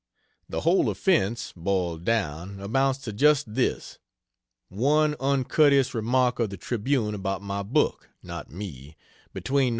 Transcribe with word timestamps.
The 0.49 0.61
whole 0.61 0.89
offense, 0.89 1.53
boiled 1.55 2.05
down, 2.05 2.59
amounts 2.59 2.97
to 3.01 3.13
just 3.13 3.53
this: 3.53 3.99
one 4.67 5.15
uncourteous 5.19 5.93
remark 5.93 6.39
of 6.39 6.49
the 6.49 6.57
Tribune 6.57 7.13
about 7.13 7.43
my 7.43 7.61
book 7.61 8.09
not 8.23 8.49
me 8.49 8.97
between 9.31 9.69
Nov. 9.69 9.69